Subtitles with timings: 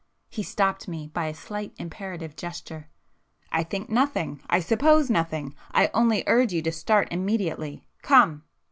[0.31, 2.89] He stopped me by a slight imperative gesture.
[3.51, 5.53] "I think nothing—I suppose nothing.
[5.73, 7.85] I only urge you to start immediately.
[8.01, 8.41] Come!"